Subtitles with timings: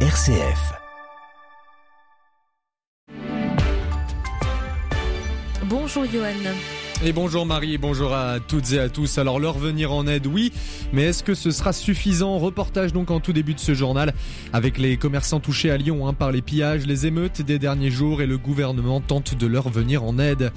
[0.00, 0.74] RCF.
[5.64, 6.52] Bonjour Johan.
[7.04, 9.18] Et bonjour Marie, bonjour à toutes et à tous.
[9.18, 10.50] Alors leur venir en aide, oui,
[10.94, 12.38] mais est-ce que ce sera suffisant?
[12.38, 14.14] Reportage donc en tout début de ce journal
[14.54, 18.22] avec les commerçants touchés à Lyon hein, par les pillages, les émeutes des derniers jours
[18.22, 20.52] et le gouvernement tente de leur venir en aide.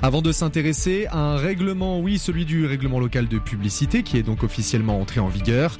[0.00, 4.22] Avant de s'intéresser à un règlement, oui, celui du règlement local de publicité qui est
[4.22, 5.76] donc officiellement entré en vigueur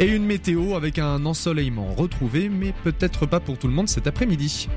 [0.00, 4.08] et une météo avec un ensoleillement retrouvé, mais peut-être pas pour tout le monde cet
[4.08, 4.68] après-midi.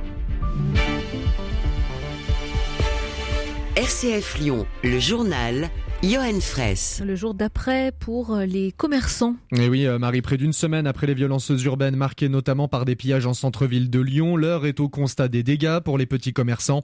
[3.77, 5.69] RCF Lyon, le journal,
[6.03, 7.01] Johan Fraisse.
[7.03, 9.35] Le jour d'après pour euh, les commerçants.
[9.51, 12.95] Et oui, euh, Marie, près d'une semaine après les violences urbaines marquées notamment par des
[12.95, 16.83] pillages en centre-ville de Lyon, l'heure est au constat des dégâts pour les petits commerçants.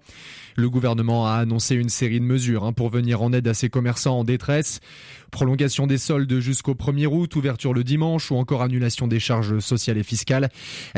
[0.56, 3.70] Le gouvernement a annoncé une série de mesures hein, pour venir en aide à ces
[3.70, 4.80] commerçants en détresse.
[5.30, 10.00] Prolongation des soldes jusqu'au 1er août, ouverture le dimanche ou encore annulation des charges sociales
[10.00, 10.50] et fiscales.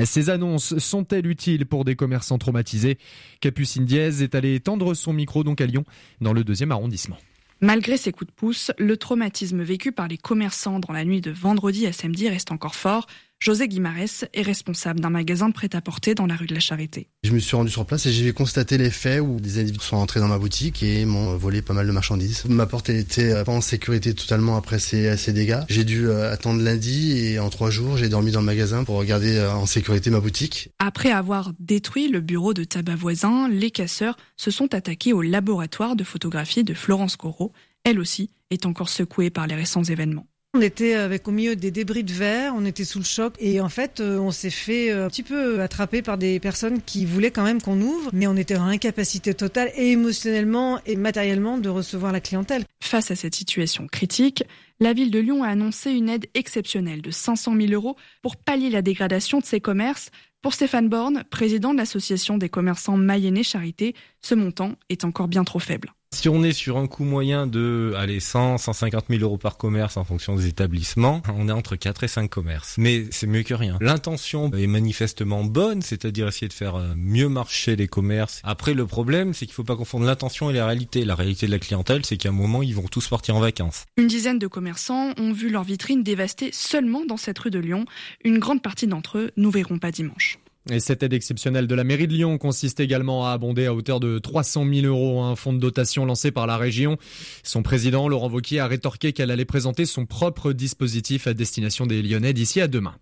[0.05, 2.97] Ces annonces sont-elles utiles pour des commerçants traumatisés?
[3.41, 5.83] Capucine Diaz est allée tendre son micro donc à Lyon,
[6.21, 7.17] dans le deuxième arrondissement.
[7.61, 11.31] Malgré ces coups de pouce, le traumatisme vécu par les commerçants dans la nuit de
[11.31, 13.07] vendredi à samedi reste encore fort.
[13.39, 17.09] José Guimarès est responsable d'un magasin de prêt-à-porter dans la rue de la Charité.
[17.23, 19.97] Je me suis rendu sur place et j'ai constaté les faits où des individus sont
[19.97, 22.45] entrés dans ma boutique et m'ont volé pas mal de marchandises.
[22.45, 25.59] Ma porte était pas en sécurité totalement après ces, ces dégâts.
[25.69, 28.95] J'ai dû euh, attendre lundi et en trois jours j'ai dormi dans le magasin pour
[28.95, 30.69] regarder euh, en sécurité ma boutique.
[30.79, 35.95] Après avoir détruit le bureau de tabac voisin, les casseurs se sont attaqués au laboratoire
[35.95, 37.51] de photographie de Florence Corot.
[37.83, 40.27] Elle aussi est encore secouée par les récents événements.
[40.57, 43.59] On était avec au milieu des débris de verre, on était sous le choc et
[43.59, 47.29] en fait euh, on s'est fait un petit peu attraper par des personnes qui voulaient
[47.29, 51.67] quand même qu'on ouvre, mais on était en incapacité totale et émotionnellement et matériellement de
[51.67, 52.63] recevoir la clientèle.
[52.81, 54.45] Face à cette situation critique,
[54.79, 58.69] la ville de Lyon a annoncé une aide exceptionnelle de 500 000 euros pour pallier
[58.69, 60.09] la dégradation de ses commerces.
[60.41, 65.43] Pour Stéphane Borne, président de l'association des commerçants Mayennais Charité, ce montant est encore bien
[65.43, 65.91] trop faible.
[66.15, 69.97] Si on est sur un coût moyen de allez, 100, 150 000 euros par commerce
[69.97, 72.75] en fonction des établissements, on est entre 4 et 5 commerces.
[72.77, 73.77] Mais c'est mieux que rien.
[73.81, 78.39] L'intention est manifestement bonne, c'est-à-dire essayer de faire mieux marcher les commerces.
[78.45, 81.03] Après, le problème, c'est qu'il ne faut pas confondre l'intention et la réalité.
[81.03, 83.83] La réalité de la clientèle, c'est qu'à un moment, ils vont tous partir en vacances.
[83.97, 87.83] Une dizaine de commerçants ont vu leur vitrine dévastée seulement dans cette rue de Lyon.
[88.23, 90.39] Une grande partie d'entre eux nous verront pas dimanche.
[90.71, 93.99] Et cette aide exceptionnelle de la mairie de Lyon consiste également à abonder à hauteur
[93.99, 96.97] de 300 000 euros un fonds de dotation lancé par la région.
[97.43, 102.01] Son président, Laurent Vauquier, a rétorqué qu'elle allait présenter son propre dispositif à destination des
[102.01, 102.95] Lyonnais d'ici à demain.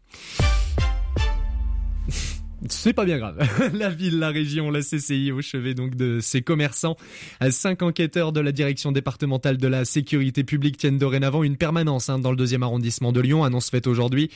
[2.70, 3.38] C'est pas bien grave.
[3.74, 6.96] La ville, la région, la CCI au chevet donc de ses commerçants.
[7.50, 12.20] Cinq enquêteurs de la direction départementale de la sécurité publique tiennent dorénavant une permanence hein,
[12.20, 13.44] dans le deuxième arrondissement de Lyon.
[13.44, 14.30] Annonce faite aujourd'hui.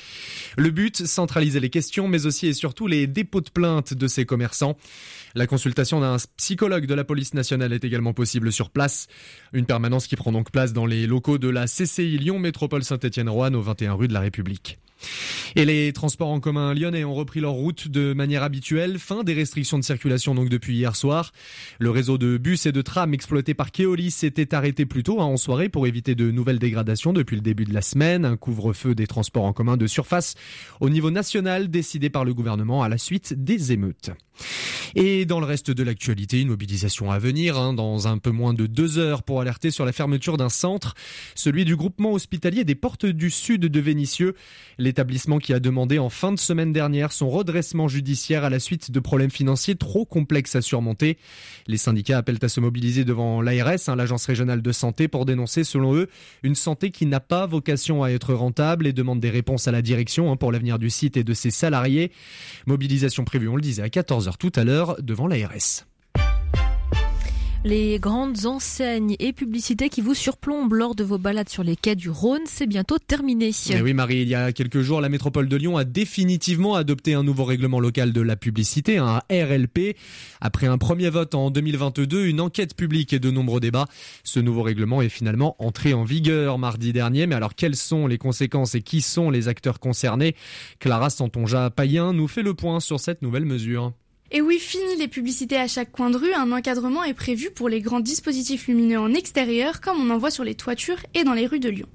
[0.58, 4.26] Le but, centraliser les questions, mais aussi et surtout les dépôts de plaintes de ces
[4.26, 4.78] commerçants.
[5.36, 9.08] La consultation d'un psychologue de la police nationale est également possible sur place.
[9.54, 13.56] Une permanence qui prend donc place dans les locaux de la CCI Lyon Métropole Saint-Étienne-Roanne
[13.56, 14.80] au 21 rue de la République.
[15.56, 19.00] Et les transports en commun lyonnais ont repris leur route de manière habituelle.
[19.00, 21.32] Fin des restrictions de circulation donc depuis hier soir.
[21.80, 25.26] Le réseau de bus et de trams exploité par Keolis s'était arrêté plus tôt hein,
[25.26, 28.26] en soirée pour éviter de nouvelles dégradations depuis le début de la semaine.
[28.26, 30.36] Un couvre-feu des transports en commun de surface
[30.80, 34.12] au niveau national décidé par le gouvernement à la suite des émeutes.
[34.96, 38.54] Et dans le reste de l'actualité, une mobilisation à venir hein, dans un peu moins
[38.54, 40.96] de deux heures pour alerter sur la fermeture d'un centre,
[41.36, 44.36] celui du groupement hospitalier des Portes du Sud de Vénissieux.
[44.78, 48.92] L'établissement qui a demandé en fin de semaine dernière son redressement judiciaire à la suite
[48.92, 51.18] de problèmes financiers trop complexes à surmonter.
[51.68, 55.64] Les syndicats appellent à se mobiliser devant l'ARS, hein, l'agence régionale de santé, pour dénoncer
[55.64, 56.10] selon eux
[56.44, 59.82] une santé qui n'a pas vocation à être rentable et demandent des réponses à la
[59.82, 62.12] direction hein, pour l'avenir du site et de ses salariés.
[62.66, 65.86] Mobilisation prévue, on le disait, à 14h tout à l'heure devant l'ARS.
[67.68, 71.96] Les grandes enseignes et publicités qui vous surplombent lors de vos balades sur les quais
[71.96, 73.48] du Rhône, c'est bientôt terminé.
[73.48, 76.76] Et Eh oui Marie, il y a quelques jours, la métropole de Lyon a définitivement
[76.76, 79.98] adopté un nouveau règlement local de la publicité, un RLP.
[80.40, 83.88] Après un premier vote en 2022, une enquête publique et de nombreux débats,
[84.24, 87.28] ce nouveau règlement est finalement entré en vigueur mardi dernier.
[87.28, 90.36] Mais alors quelles sont les conséquences et qui sont les acteurs concernés?
[90.80, 93.94] Clara Santonja-Payen nous fait le point sur cette nouvelle mesure.
[94.30, 97.70] Et oui, fini les publicités à chaque coin de rue, un encadrement est prévu pour
[97.70, 101.34] les grands dispositifs lumineux en extérieur comme on en voit sur les toitures et dans
[101.34, 101.88] les rues de Lyon.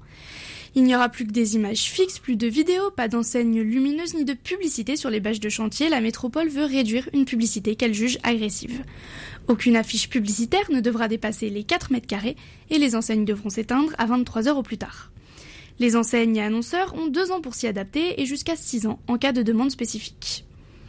[0.75, 4.25] Il n'y aura plus que des images fixes, plus de vidéos, pas d'enseignes lumineuses ni
[4.25, 5.87] de publicité sur les bâches de chantier.
[5.87, 8.83] La métropole veut réduire une publicité qu'elle juge agressive.
[9.47, 12.35] Aucune affiche publicitaire ne devra dépasser les 4 mètres carrés
[12.71, 15.11] et les enseignes devront s'éteindre à 23 heures au plus tard.
[15.77, 19.19] Les enseignes et annonceurs ont deux ans pour s'y adapter et jusqu'à 6 ans en
[19.19, 20.45] cas de demande spécifique.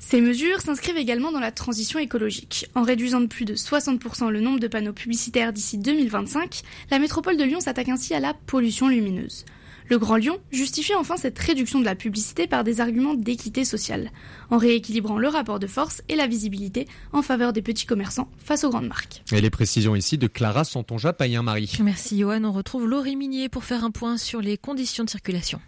[0.06, 2.66] Ces mesures s'inscrivent également dans la transition écologique.
[2.74, 6.60] En réduisant de plus de 60% le nombre de panneaux publicitaires d'ici 2025,
[6.90, 9.46] la métropole de Lyon s'attaque ainsi à la pollution lumineuse.
[9.88, 14.12] Le Grand Lyon justifie enfin cette réduction de la publicité par des arguments d'équité sociale,
[14.50, 18.62] en rééquilibrant le rapport de force et la visibilité en faveur des petits commerçants face
[18.64, 19.22] aux grandes marques.
[19.32, 21.78] Et les précisions ici de Clara Santonja Payen-Marie.
[21.82, 25.60] Merci Johan, on retrouve Laurie Minier pour faire un point sur les conditions de circulation.